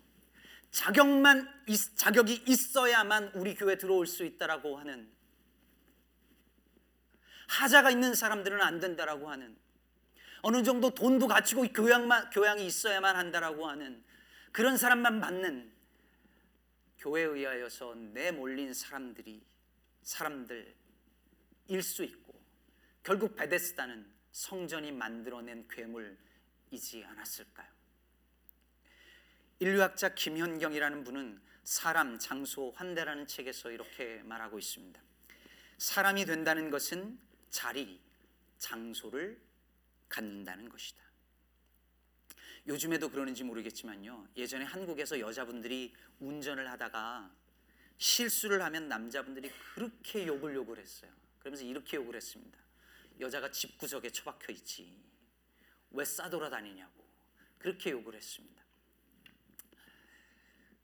자격만 0.71 1.49
있- 1.67 1.97
자격이 1.97 2.45
있어야만 2.47 3.33
우리 3.35 3.57
교회 3.57 3.76
들어올 3.76 4.07
수 4.07 4.25
있다라고 4.25 4.79
하는 4.79 5.11
하자가 7.52 7.90
있는 7.90 8.14
사람들은 8.14 8.61
안 8.62 8.80
된다라고 8.80 9.28
하는 9.28 9.56
어느 10.40 10.62
정도 10.62 10.90
돈도 10.90 11.28
갖추고 11.28 11.68
교양만 11.68 12.30
교양이 12.30 12.66
있어야만 12.66 13.14
한다라고 13.14 13.68
하는 13.68 14.02
그런 14.52 14.76
사람만 14.76 15.21
받는 15.21 15.73
교회에 16.99 17.25
의하여서 17.25 17.94
내몰린 17.94 18.73
사람들이 18.73 19.44
사람들 20.02 20.75
일 21.68 21.82
수 21.82 22.02
있고 22.04 22.40
결국 23.02 23.37
베데스다는 23.37 24.11
성전이 24.30 24.92
만들어낸 24.92 25.66
괴물이지 25.68 27.04
않았을까요? 27.04 27.68
인류학자 29.59 30.14
김현경이라는 30.14 31.04
분은 31.04 31.40
사람, 31.64 32.18
장소, 32.18 32.73
환대라는 32.73 33.26
책에서 33.26 33.71
이렇게 33.71 34.23
말하고 34.25 34.59
있습니다. 34.59 35.00
사람이 35.78 36.25
된다는 36.25 36.71
것은 36.71 37.18
자리, 37.52 38.00
장소를 38.59 39.40
갖는다는 40.09 40.68
것이다. 40.68 41.02
요즘에도 42.66 43.11
그러는지 43.11 43.44
모르겠지만요. 43.44 44.28
예전에 44.37 44.64
한국에서 44.64 45.21
여자분들이 45.21 45.94
운전을 46.18 46.68
하다가 46.71 47.30
실수를 47.99 48.62
하면 48.62 48.88
남자분들이 48.88 49.50
그렇게 49.75 50.26
욕을 50.26 50.54
욕을 50.54 50.78
했어요. 50.78 51.12
그러면서 51.38 51.64
이렇게 51.64 51.99
욕을 51.99 52.16
했습니다. 52.16 52.59
여자가 53.21 53.50
집구석에 53.50 54.11
처박혀 54.11 54.52
있지. 54.54 54.97
왜 55.90 56.04
싸돌아다니냐고. 56.04 57.04
그렇게 57.59 57.90
욕을 57.90 58.14
했습니다. 58.14 58.62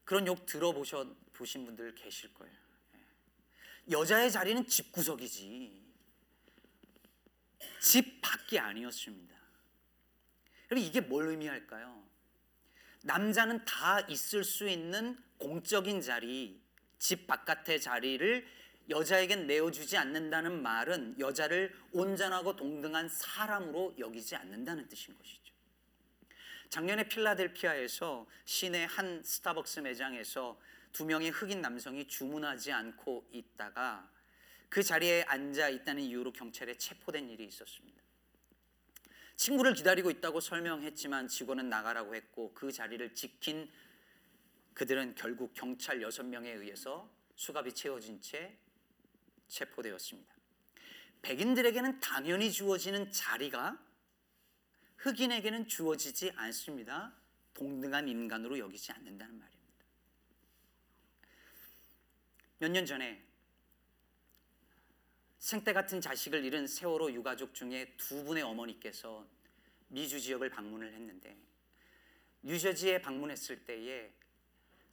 그런 0.04 0.26
욕 0.26 0.44
들어보셔 0.46 1.16
보신 1.32 1.64
분들 1.64 1.94
계실 1.94 2.32
거예요. 2.34 2.54
예. 2.94 3.92
여자의 3.92 4.30
자리는 4.30 4.66
집구석이지. 4.66 5.87
집 7.80 8.20
밖이 8.20 8.58
아니었습니다. 8.58 9.36
그럼 10.68 10.82
이게 10.82 11.00
뭘 11.00 11.28
의미할까요? 11.28 12.06
남자는 13.02 13.64
다 13.64 14.00
있을 14.00 14.44
수 14.44 14.68
있는 14.68 15.18
공적인 15.38 16.00
자리, 16.00 16.60
집 16.98 17.26
바깥의 17.26 17.80
자리를 17.80 18.46
여자에겐 18.90 19.46
내어주지 19.46 19.96
않는다는 19.96 20.62
말은 20.62 21.18
여자를 21.18 21.74
온전하고 21.92 22.56
동등한 22.56 23.08
사람으로 23.08 23.94
여기지 23.98 24.34
않는다는 24.36 24.88
뜻인 24.88 25.16
것이죠. 25.16 25.54
작년에 26.70 27.08
필라델피아에서 27.08 28.26
시내 28.44 28.84
한 28.84 29.22
스타벅스 29.22 29.80
매장에서 29.80 30.60
두 30.92 31.04
명의 31.04 31.30
흑인 31.30 31.60
남성이 31.60 32.06
주문하지 32.06 32.72
않고 32.72 33.28
있다가 33.32 34.10
그 34.68 34.82
자리에 34.82 35.22
앉아 35.22 35.68
있다는 35.70 36.02
이유로 36.02 36.32
경찰에 36.32 36.74
체포된 36.76 37.28
일이 37.30 37.44
있었습니다. 37.46 38.02
친구를 39.36 39.72
기다리고 39.74 40.10
있다고 40.10 40.40
설명했지만 40.40 41.28
직원은 41.28 41.68
나가라고 41.68 42.14
했고 42.14 42.52
그 42.54 42.72
자리를 42.72 43.14
지킨 43.14 43.70
그들은 44.74 45.14
결국 45.14 45.54
경찰 45.54 46.02
여섯 46.02 46.24
명에 46.24 46.50
의해서 46.50 47.10
수갑이 47.36 47.72
채워진 47.74 48.20
채 48.20 48.58
체포되었습니다. 49.46 50.34
백인들에게는 51.22 52.00
당연히 52.00 52.52
주어지는 52.52 53.10
자리가 53.10 53.78
흑인에게는 54.98 55.68
주어지지 55.68 56.32
않습니다. 56.34 57.14
동등한 57.54 58.08
인간으로 58.08 58.58
여기지 58.58 58.92
않는다는 58.92 59.38
말입니다. 59.38 59.58
몇 62.58 62.70
년 62.72 62.86
전에 62.86 63.24
생때 65.38 65.72
같은 65.72 66.00
자식을 66.00 66.44
잃은 66.44 66.66
세월호 66.66 67.12
유가족 67.12 67.54
중에 67.54 67.94
두 67.96 68.24
분의 68.24 68.42
어머니께서 68.42 69.26
미주 69.88 70.20
지역을 70.20 70.50
방문을 70.50 70.92
했는데 70.92 71.36
뉴저지에 72.42 73.00
방문했을 73.02 73.64
때에 73.64 74.12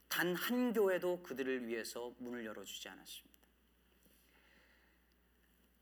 단 0.08 0.36
한 0.36 0.72
교회도 0.72 1.24
그들을 1.24 1.68
위해서 1.68 2.14
문을 2.20 2.46
열어주지 2.46 2.88
않았습니다. 2.90 3.36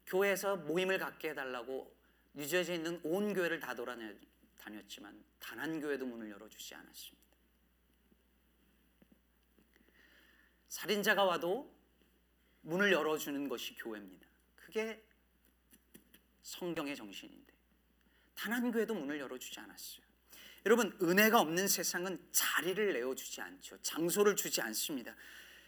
교회에서 0.07 0.57
모임을 0.57 0.97
갖게 0.97 1.29
해달라고 1.29 1.95
뉴저지에 2.33 2.75
있는 2.75 2.99
온 3.03 3.33
교회를 3.33 3.59
다 3.59 3.75
돌아다녔지만 3.75 5.23
단 5.39 5.59
한 5.59 5.79
교회도 5.79 6.05
문을 6.05 6.29
열어주지 6.31 6.73
않았습니다. 6.73 7.23
살인자가 10.69 11.23
와도 11.25 11.71
문을 12.61 12.91
열어주는 12.91 13.47
것이 13.49 13.75
교회입니다. 13.75 14.32
그게 14.73 14.99
성경의 16.41 16.95
정신인데 16.95 17.53
단 18.33 18.53
한 18.53 18.71
교회도 18.71 18.95
문을 18.95 19.19
열어주지 19.19 19.59
않았어요. 19.59 20.03
여러분 20.65 20.97
은혜가 21.01 21.39
없는 21.39 21.67
세상은 21.67 22.19
자리를 22.31 22.93
내어주지 22.93 23.39
않죠. 23.39 23.77
장소를 23.83 24.35
주지 24.35 24.61
않습니다. 24.61 25.15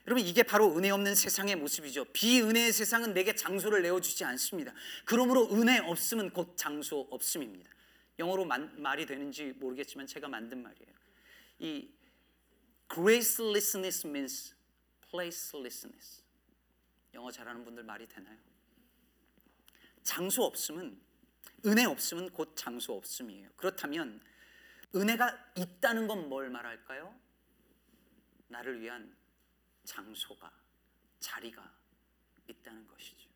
여러분 0.08 0.26
이게 0.26 0.42
바로 0.42 0.76
은혜 0.76 0.90
없는 0.90 1.14
세상의 1.14 1.56
모습이죠. 1.58 2.06
비은혜의 2.06 2.74
세상은 2.74 3.14
내게 3.14 3.36
장소를 3.36 3.84
내어주지 3.84 4.24
않습니다. 4.26 4.74
그러므로 5.06 5.54
은혜 5.54 5.78
없음은 5.78 6.32
곧 6.32 6.58
장소 6.58 7.08
없음입니다. 7.12 7.70
영어로 8.18 8.46
만, 8.46 8.82
말이 8.82 9.06
되는지 9.06 9.54
모르겠지만 9.58 10.08
제가 10.08 10.28
만든 10.28 10.64
말이에요. 10.64 10.94
이 11.60 11.90
gracelessness 12.94 14.08
means 14.08 14.56
placelessness. 15.12 16.24
영어 17.14 17.32
잘하는 17.32 17.64
분들 17.64 17.84
말이 17.84 18.08
되나요? 18.08 18.38
장소 20.06 20.44
없음은 20.44 21.02
은혜 21.66 21.84
없음은 21.84 22.30
곧 22.30 22.56
장소 22.56 22.96
없음이에요. 22.96 23.50
그렇다면 23.58 24.22
은혜가 24.96 25.54
있다는 25.58 26.08
건 26.08 26.30
뭘 26.30 26.50
말할까요? 26.52 27.20
나를 28.48 28.80
위한 28.80 29.18
장소가 29.84 30.54
자리가 31.20 31.76
있다는 32.48 32.88
것이죠. 32.88 33.30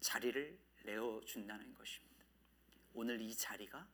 자리를 0.00 0.58
내어 0.82 1.20
준다는 1.24 1.72
것입니다. 1.74 2.24
오늘 2.92 3.20
이 3.20 3.34
자리가 3.34 3.86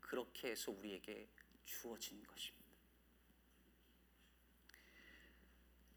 그렇게 0.00 0.52
해서 0.52 0.70
우리에게 0.70 1.28
주어진 1.64 2.24
것입니다. 2.24 2.61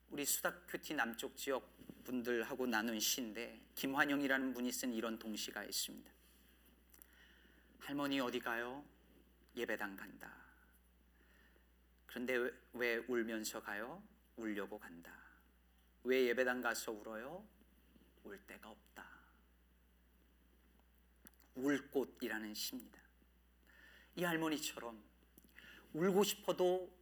우리 0.10 0.26
수다큐티 0.26 0.94
남쪽 0.94 1.36
지역 1.36 1.76
분들하고 2.04 2.68
나눈 2.68 3.00
시인데 3.00 3.60
김환영이라는 3.76 4.54
분이 4.54 4.72
쓴 4.72 4.94
이런 4.94 5.18
동시가 5.18 5.64
있습니다. 5.64 6.12
할머니 7.80 8.20
어디 8.20 8.40
가요? 8.40 8.84
예배당 9.56 9.96
간다. 9.96 10.34
그런데 12.06 12.36
왜, 12.36 12.52
왜 12.74 12.96
울면서 13.08 13.62
가요? 13.62 14.02
울려고 14.38 14.80
간다. 14.80 15.12
왜 16.04 16.28
예배당 16.28 16.62
가서 16.62 16.92
울어요? 16.92 17.46
울 18.24 18.40
데가 18.46 18.70
없다. 18.70 19.06
울꽃이라는 21.56 22.54
시입니다. 22.54 23.00
이 24.16 24.24
할머니처럼 24.24 25.02
울고 25.94 26.24
싶어도 26.24 26.95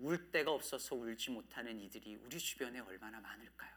울 0.00 0.30
데가 0.30 0.52
없어서 0.52 0.94
울지 0.94 1.30
못하는 1.30 1.80
이들이 1.80 2.16
우리 2.16 2.38
주변에 2.38 2.80
얼마나 2.80 3.20
많을까요? 3.20 3.74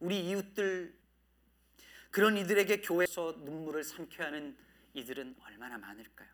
우리 0.00 0.20
이웃들 0.28 0.94
그런 2.10 2.36
이들에게 2.36 2.80
교회에서 2.82 3.36
눈물을 3.44 3.84
삼켜야 3.84 4.28
하는 4.28 4.56
이들은 4.94 5.36
얼마나 5.40 5.78
많을까요? 5.78 6.28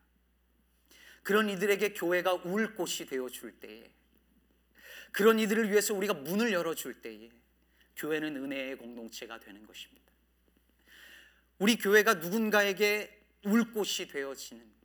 그런 1.22 1.48
이들에게 1.48 1.92
교회가 1.94 2.34
울 2.34 2.74
곳이 2.74 3.06
되어 3.06 3.28
줄 3.28 3.52
때에 3.60 3.90
그런 5.12 5.38
이들을 5.38 5.70
위해서 5.70 5.94
우리가 5.94 6.14
문을 6.14 6.52
열어 6.52 6.74
줄 6.74 7.00
때에 7.00 7.30
교회는 7.96 8.36
은혜의 8.36 8.76
공동체가 8.76 9.38
되는 9.38 9.66
것입니다. 9.66 10.12
우리 11.58 11.76
교회가 11.76 12.14
누군가에게 12.14 13.20
울 13.44 13.72
곳이 13.72 14.08
되어지는 14.08 14.77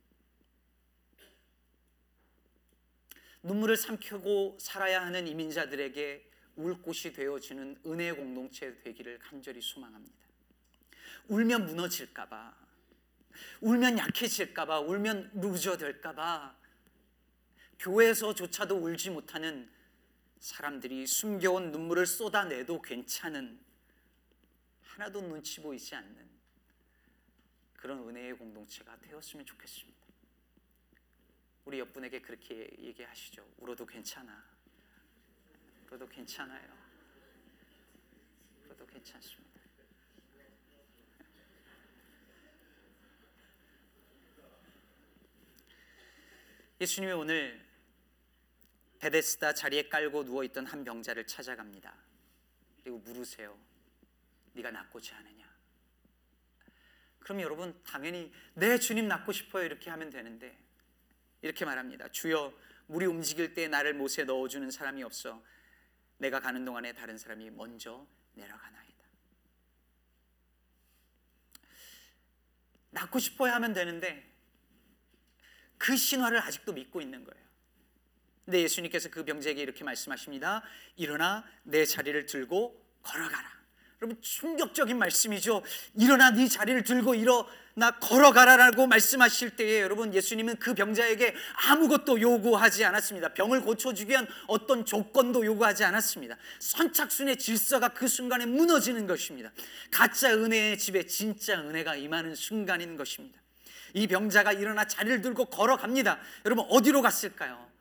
눈물을 3.44 3.76
삼키고 3.76 4.56
살아야 4.58 5.04
하는 5.04 5.26
이민자들에게 5.26 6.30
울 6.56 6.80
곳이 6.80 7.12
되어지는 7.12 7.78
은혜의 7.84 8.16
공동체 8.16 8.80
되기를 8.80 9.18
간절히 9.18 9.60
소망합니다. 9.60 10.16
울면 11.28 11.66
무너질까봐, 11.66 12.54
울면 13.60 13.98
약해질까봐, 13.98 14.80
울면 14.80 15.32
loser 15.34 15.76
될까봐, 15.76 16.56
교회에서조차도 17.80 18.76
울지 18.76 19.10
못하는 19.10 19.70
사람들이 20.38 21.06
숨겨온 21.06 21.70
눈물을 21.70 22.06
쏟아내도 22.06 22.80
괜찮은 22.80 23.60
하나도 24.82 25.20
눈치 25.20 25.60
보이지 25.60 25.94
않는 25.94 26.30
그런 27.74 28.08
은혜의 28.08 28.38
공동체가 28.38 28.96
되었으면 29.00 29.44
좋겠습니다. 29.44 30.03
우리 31.64 31.78
옆분에게 31.78 32.20
그렇게 32.20 32.70
얘기하시죠. 32.78 33.46
울어도 33.58 33.86
괜찮아. 33.86 34.44
울어도 35.86 36.06
괜찮아요. 36.08 36.76
울어도 38.64 38.86
괜찮습니다. 38.86 39.44
예수님이 46.80 47.12
오늘 47.12 47.64
베데스다 48.98 49.54
자리에 49.54 49.88
깔고 49.88 50.24
누워 50.24 50.44
있던 50.44 50.66
한 50.66 50.84
병자를 50.84 51.26
찾아갑니다. 51.26 51.94
그리고 52.82 52.98
물으세요. 52.98 53.58
네가 54.52 54.70
낫고자 54.70 55.16
하느냐? 55.16 55.44
그럼 57.20 57.40
여러분 57.40 57.80
당연히 57.84 58.32
내 58.54 58.78
주님 58.78 59.08
낫고 59.08 59.32
싶어요 59.32 59.64
이렇게 59.64 59.88
하면 59.90 60.10
되는데 60.10 60.63
이렇게 61.44 61.66
말합니다. 61.66 62.08
주여 62.08 62.54
물이 62.86 63.04
움직일 63.04 63.52
때 63.52 63.68
나를 63.68 63.92
못에 63.92 64.24
넣어주는 64.24 64.70
사람이 64.70 65.02
없어 65.02 65.44
내가 66.16 66.40
가는 66.40 66.64
동안에 66.64 66.94
다른 66.94 67.18
사람이 67.18 67.50
먼저 67.50 68.06
내려가나이다. 68.32 69.04
낫고 72.92 73.18
싶어야 73.18 73.56
하면 73.56 73.74
되는데 73.74 74.26
그 75.76 75.94
신화를 75.98 76.40
아직도 76.40 76.72
믿고 76.72 77.02
있는 77.02 77.24
거예요. 77.24 77.44
근데 78.46 78.62
예수님께서 78.62 79.10
그 79.10 79.22
병자에게 79.26 79.60
이렇게 79.60 79.84
말씀하십니다. 79.84 80.62
일어나 80.96 81.44
내 81.62 81.84
자리를 81.84 82.24
들고 82.24 82.82
걸어가라. 83.02 83.52
여러분 84.00 84.20
충격적인 84.22 84.96
말씀이죠. 84.96 85.62
일어나 85.94 86.30
네 86.30 86.48
자리를 86.48 86.84
들고 86.84 87.14
일어 87.14 87.46
나 87.76 87.90
걸어가라라고 87.90 88.86
말씀하실 88.86 89.56
때에 89.56 89.80
여러분 89.80 90.14
예수님은 90.14 90.56
그 90.56 90.74
병자에게 90.74 91.34
아무것도 91.68 92.20
요구하지 92.20 92.84
않았습니다. 92.84 93.34
병을 93.34 93.62
고쳐주기 93.62 94.10
위한 94.10 94.28
어떤 94.46 94.84
조건도 94.84 95.44
요구하지 95.44 95.82
않았습니다. 95.82 96.36
선착순의 96.60 97.36
질서가 97.38 97.88
그 97.88 98.06
순간에 98.06 98.46
무너지는 98.46 99.08
것입니다. 99.08 99.50
가짜 99.90 100.32
은혜의 100.32 100.78
집에 100.78 101.06
진짜 101.06 101.60
은혜가 101.60 101.96
임하는 101.96 102.36
순간인 102.36 102.96
것입니다. 102.96 103.40
이 103.92 104.06
병자가 104.06 104.52
일어나 104.52 104.86
자리를 104.86 105.20
들고 105.20 105.46
걸어갑니다. 105.46 106.18
여러분 106.44 106.66
어디로 106.68 107.02
갔을까요? 107.02 107.73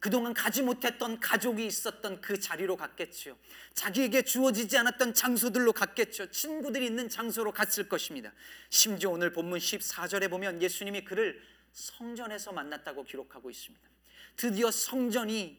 그동안 0.00 0.32
가지 0.32 0.62
못했던 0.62 1.18
가족이 1.18 1.66
있었던 1.66 2.20
그 2.20 2.38
자리로 2.38 2.76
갔겠죠. 2.76 3.36
자기에게 3.74 4.22
주어지지 4.22 4.78
않았던 4.78 5.14
장소들로 5.14 5.72
갔겠죠. 5.72 6.30
친구들이 6.30 6.86
있는 6.86 7.08
장소로 7.08 7.52
갔을 7.52 7.88
것입니다. 7.88 8.32
심지어 8.70 9.10
오늘 9.10 9.32
본문 9.32 9.58
14절에 9.58 10.30
보면 10.30 10.62
예수님이 10.62 11.04
그를 11.04 11.42
성전에서 11.72 12.52
만났다고 12.52 13.04
기록하고 13.04 13.50
있습니다. 13.50 13.88
드디어 14.36 14.70
성전이 14.70 15.58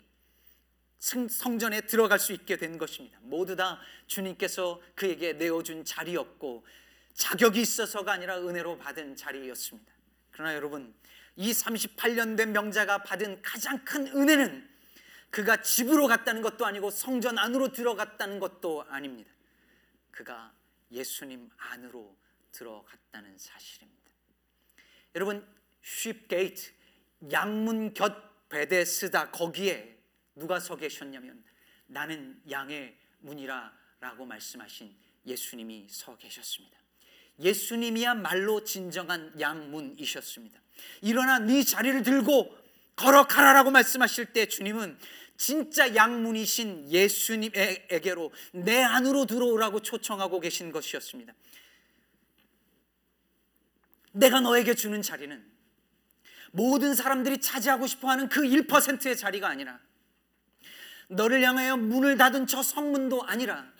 성전에 0.99 1.81
들어갈 1.81 2.19
수 2.19 2.33
있게 2.33 2.57
된 2.57 2.77
것입니다. 2.77 3.17
모두 3.21 3.55
다 3.55 3.79
주님께서 4.07 4.81
그에게 4.95 5.33
내어준 5.33 5.85
자리였고 5.85 6.65
자격이 7.13 7.61
있어서가 7.61 8.11
아니라 8.11 8.37
은혜로 8.39 8.77
받은 8.77 9.15
자리였습니다. 9.15 9.91
그러나 10.31 10.55
여러분 10.55 10.93
이 11.39 11.51
38년 11.51 12.35
된 12.35 12.51
명자가 12.51 13.03
받은 13.03 13.41
가장 13.41 13.85
큰 13.85 14.07
은혜는 14.07 14.69
그가 15.29 15.61
집으로 15.61 16.07
갔다는 16.07 16.41
것도 16.41 16.65
아니고 16.65 16.91
성전 16.91 17.37
안으로 17.37 17.71
들어갔다는 17.71 18.41
것도 18.41 18.83
아닙니다. 18.89 19.31
그가 20.11 20.53
예수님 20.91 21.49
안으로 21.55 22.13
들어갔다는 22.51 23.37
사실입니다. 23.37 24.11
여러분 25.15 25.47
쉽게이트 25.81 26.73
양문 27.31 27.93
곁 27.93 28.49
베데스다 28.49 29.31
거기에 29.31 29.97
누가 30.35 30.59
서 30.59 30.75
계셨냐면 30.75 31.41
나는 31.87 32.41
양의 32.51 32.97
문이라라고 33.19 34.25
말씀하신 34.25 34.93
예수님이 35.25 35.87
서 35.89 36.17
계셨습니다. 36.17 36.77
예수님이야말로 37.39 38.65
진정한 38.65 39.39
양문이셨습니다. 39.39 40.59
일어나 41.01 41.39
네 41.39 41.63
자리를 41.63 42.03
들고 42.03 42.55
걸어가라라고 42.95 43.71
말씀하실 43.71 44.27
때 44.33 44.47
주님은 44.47 44.97
진짜 45.37 45.95
양문이신 45.95 46.91
예수님에게로 46.91 48.31
내 48.51 48.83
안으로 48.83 49.25
들어오라고 49.25 49.81
초청하고 49.81 50.41
계신 50.41 50.71
것이었습니다. 50.71 51.33
내가 54.11 54.41
너에게 54.41 54.73
주는 54.73 55.01
자리는 55.01 55.41
모든 56.51 56.93
사람들이 56.93 57.39
차지하고 57.39 57.87
싶어 57.87 58.09
하는 58.09 58.27
그 58.27 58.41
1%의 58.41 59.15
자리가 59.15 59.47
아니라 59.47 59.79
너를 61.07 61.41
향하여 61.41 61.77
문을 61.77 62.17
닫은 62.17 62.47
저 62.47 62.61
성문도 62.61 63.23
아니라 63.23 63.71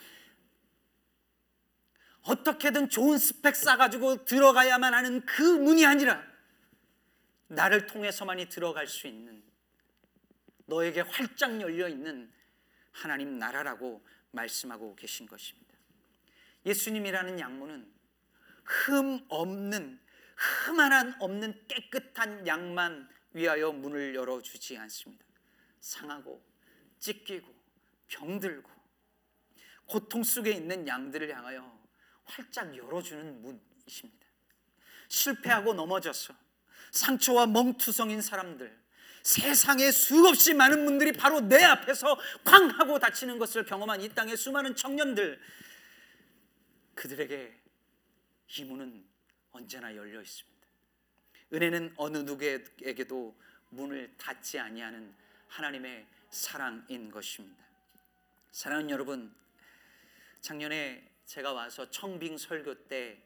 어떻게든 2.22 2.90
좋은 2.90 3.18
스펙 3.18 3.56
쌓아가지고 3.56 4.26
들어가야만 4.26 4.94
하는 4.94 5.26
그 5.26 5.42
문이 5.42 5.86
아니라 5.86 6.29
나를 7.50 7.88
통해서만이 7.88 8.48
들어갈 8.48 8.88
수 8.88 9.08
있는 9.08 9.44
너에게 10.66 11.02
활짝 11.02 11.60
열려 11.62 11.90
있는 11.90 12.32
하나님 12.92 13.38
나라라고 13.40 14.06
말씀하고 14.32 14.96
계신 14.96 15.26
것입니다. 15.26 15.74
예수님이라는 16.66 17.40
양문은 17.40 17.92
흠 18.64 19.26
없는 19.30 20.00
흠 20.36 20.80
하나 20.80 21.16
없는 21.20 21.68
깨끗한 21.68 22.46
양만 22.46 23.10
위하여 23.34 23.72
문을 23.72 24.14
열어 24.14 24.42
주지 24.42 24.78
않습니다. 24.78 25.26
상하고 25.80 26.44
찢기고 27.00 27.48
병들고 28.08 28.70
고통 29.86 30.24
속에 30.24 30.52
있는 30.52 30.88
양들을 30.88 31.36
향하여 31.36 31.80
활짝 32.26 32.76
열어주는 32.78 33.42
문이십니다. 33.42 34.28
실패하고 35.08 35.74
넘어져서 35.74 36.36
상처와 36.92 37.48
멍투성인 37.48 38.22
사람들, 38.22 38.78
세상에 39.24 39.92
수없이 39.92 40.54
많은 40.54 40.86
분들이 40.86 41.12
바로 41.12 41.42
내 41.42 41.64
앞에서 41.64 42.18
쾅 42.44 42.70
하고 42.70 43.00
다치는 43.00 43.38
것을 43.38 43.66
경험한 43.66 44.02
이 44.02 44.10
땅의 44.10 44.38
수많은 44.38 44.76
청년들, 44.76 45.40
그들에게 46.96 47.60
이 48.58 48.64
문은 48.64 49.06
언제나 49.52 49.96
열려 49.96 50.22
있습니다. 50.22 50.68
은혜는 51.54 51.94
어느 51.98 52.18
누구에게도 52.20 53.36
문을 53.70 54.14
닫지 54.18 54.60
아니하는 54.60 55.14
하나님의 55.48 56.06
사랑인 56.30 57.12
것입니다. 57.12 57.64
사랑하는 58.52 58.90
여러분, 58.90 59.34
작년에 60.42 61.08
제가 61.26 61.54
와서 61.54 61.90
청빙 61.90 62.38
설교 62.38 62.88
때 62.88 63.22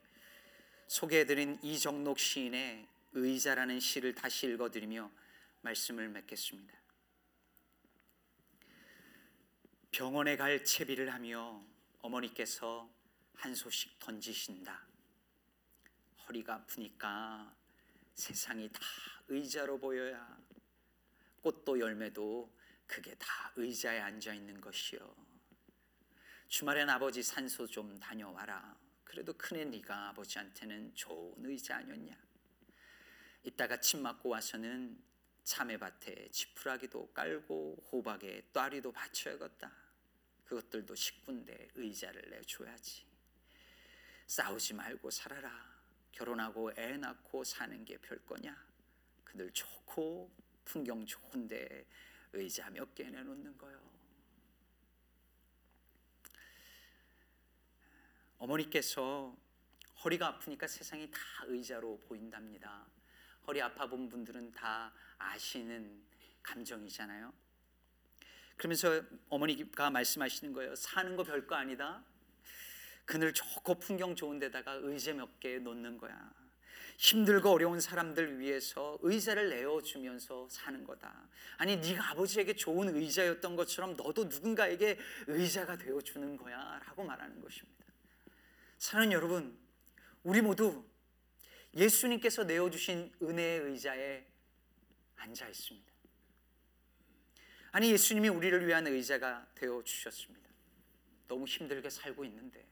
소개해드린 0.88 1.60
이정록 1.62 2.20
시인의 2.20 2.88
의자라는 3.14 3.80
시를 3.80 4.14
다시 4.14 4.48
읽어드리며 4.48 5.10
말씀을 5.62 6.10
맺겠습니다. 6.10 6.74
병원에 9.92 10.36
갈 10.36 10.64
채비를 10.64 11.14
하며 11.14 11.64
어머니께서 12.00 12.90
한 13.36 13.54
소식 13.54 13.98
던지신다. 14.00 14.88
허리가 16.28 16.56
아프니까 16.56 17.56
세상이 18.16 18.70
다 18.72 18.80
의자로 19.28 19.78
보여야 19.80 20.38
꽃도 21.42 21.80
열매도 21.80 22.52
그게 22.88 23.14
다 23.16 23.52
의자에 23.56 24.00
앉아 24.00 24.34
있는 24.34 24.60
것이요. 24.60 25.16
주말엔 26.48 26.90
아버지 26.90 27.22
산소 27.22 27.68
좀 27.68 28.00
다녀와라. 28.00 28.78
그래도 29.04 29.34
큰애 29.34 29.66
네가 29.66 30.10
아버지한테는 30.10 30.96
좋은 30.96 31.46
의자 31.46 31.78
아니었냐. 31.78 32.33
이따가 33.44 33.78
침 33.80 34.02
맞고 34.02 34.30
와서는 34.30 35.02
참외밭에 35.44 36.30
지푸라기도 36.32 37.12
깔고 37.14 37.90
호박에 37.92 38.48
또아리도 38.54 38.92
받쳐야겠다. 38.92 39.72
그것들도 40.46 40.96
식구인데 40.96 41.70
의자를 41.76 42.30
내줘야지. 42.30 43.06
싸우지 44.28 44.74
말고 44.76 45.10
살아라. 45.12 45.74
결혼하고 46.12 46.72
애 46.78 46.96
낳고 46.98 47.44
사는 47.44 47.84
게 47.86 47.98
별 47.98 48.24
거냐? 48.26 48.56
그들 49.26 49.52
좋고 49.52 50.32
풍경 50.64 51.06
좋은데 51.06 51.86
의자 52.34 52.70
몇 52.70 52.94
개 52.96 53.10
내놓는 53.10 53.58
거요. 53.58 53.82
어머니께서 58.38 59.36
허리가 60.04 60.28
아프니까 60.28 60.68
세상이 60.68 61.10
다 61.12 61.20
의자로 61.46 62.00
보인답니다. 62.08 62.86
허리 63.48 63.62
아파 63.62 63.88
본 63.88 64.10
분들은 64.10 64.52
다 64.52 64.94
아시는 65.18 66.02
감정이잖아요. 66.42 67.34
그러면서 68.56 69.02
어머니가 69.30 69.90
말씀하시는 69.90 70.54
거예요. 70.54 70.76
사는 70.76 71.16
거 71.16 71.24
별거 71.24 71.56
아니다. 71.56 72.04
그늘 73.06 73.34
좋고 73.34 73.76
풍경 73.80 74.16
좋은 74.16 74.40
데다가 74.40 74.74
의자 74.74 75.14
몇 75.14 75.40
개 75.40 75.60
놓는 75.60 75.98
거야. 75.98 76.32
힘들고 76.98 77.50
어려운 77.50 77.80
사람들 77.82 78.40
위해서 78.40 78.98
의자를 79.02 79.50
내어주면서 79.50 80.48
사는 80.50 80.84
거다. 80.84 81.28
아니 81.58 81.76
네가 81.78 82.12
아버지에게 82.12 82.56
좋은 82.56 82.96
의자였던 82.96 83.56
것처럼 83.56 83.96
너도 83.96 84.26
누군가에게 84.26 84.98
의자가 85.28 85.76
되어주는 85.78 86.38
거야 86.38 86.80
라고 86.86 87.04
말하는 87.04 87.42
것입니다. 87.42 87.84
사랑하는 88.78 89.12
여러분 89.12 89.58
우리 90.24 90.42
모두 90.42 90.86
예수님께서 91.76 92.44
내어주신 92.44 93.12
은혜의 93.22 93.62
의자에 93.62 94.26
앉아 95.16 95.48
있습니다. 95.48 95.92
아니 97.72 97.92
예수님이 97.92 98.30
우리를 98.30 98.68
위한 98.68 98.86
의자가 98.86 99.48
되어 99.56 99.82
주셨습니다. 99.84 100.50
너무 101.28 101.46
힘들게 101.46 101.90
살고 101.90 102.24
있는데 102.26 102.64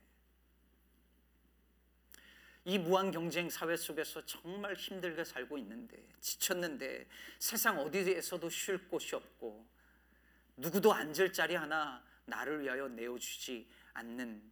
이 2.64 2.78
무한 2.78 3.10
경쟁 3.10 3.50
사회 3.50 3.76
속에서 3.76 4.24
정말 4.26 4.76
힘들게 4.76 5.24
살고 5.24 5.58
있는데 5.58 5.98
지쳤는데 6.20 7.08
세상 7.40 7.80
어디에서도 7.80 8.48
쉴 8.52 8.88
곳이 8.88 9.16
없고 9.16 9.66
누구도 10.58 10.94
앉을 10.94 11.34
자리 11.34 11.56
하나 11.56 12.06
나를 12.26 12.62
위하여 12.62 12.88
내어주지 12.88 13.68
않는 13.94 14.52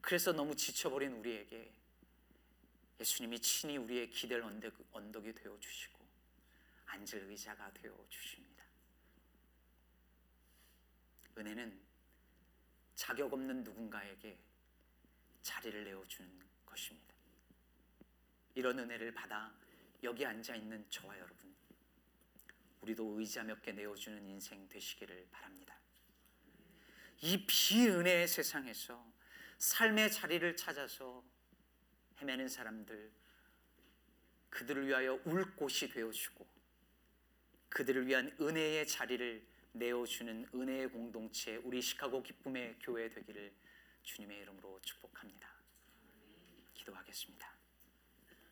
그래서 0.00 0.32
너무 0.32 0.56
지쳐버린 0.56 1.12
우리에게 1.12 1.72
예수님이 2.98 3.40
친히 3.40 3.76
우리의 3.76 4.10
기댈 4.10 4.42
언덕, 4.42 4.72
언덕이 4.92 5.34
되어 5.34 5.58
주시고 5.60 6.04
앉을 6.86 7.24
의자가 7.28 7.72
되어 7.72 8.06
주십니다. 8.08 8.64
은혜는 11.36 11.78
자격 12.94 13.32
없는 13.32 13.62
누군가에게 13.64 14.38
자리를 15.42 15.84
내어주는 15.84 16.40
것입니다. 16.64 17.14
이런 18.54 18.78
은혜를 18.78 19.12
받아 19.12 19.52
여기 20.02 20.24
앉아 20.24 20.54
있는 20.56 20.88
저와 20.88 21.18
여러분, 21.18 21.54
우리도 22.80 23.18
의자 23.20 23.42
몇 23.42 23.60
개 23.60 23.72
내어주는 23.72 24.26
인생 24.26 24.66
되시기를 24.68 25.28
바랍니다. 25.30 25.76
이 27.20 27.46
비은혜의 27.46 28.28
세상에서 28.28 29.04
삶의 29.58 30.10
자리를 30.12 30.56
찾아서 30.56 31.22
헤매는 32.20 32.48
사람들, 32.48 33.10
그들을 34.50 34.86
위하여 34.86 35.20
울 35.24 35.54
곳이 35.54 35.88
되어 35.88 36.10
주고, 36.10 36.46
그들을 37.68 38.06
위한 38.06 38.34
은혜의 38.40 38.86
자리를 38.86 39.46
내어 39.72 40.06
주는 40.06 40.48
은혜의 40.54 40.88
공동체, 40.88 41.56
우리 41.56 41.82
시카고 41.82 42.22
기쁨의 42.22 42.76
교회 42.80 43.08
되기를 43.10 43.52
주님의 44.02 44.38
이름으로 44.38 44.80
축복합니다. 44.80 45.50
기도하겠습니다. 46.74 47.55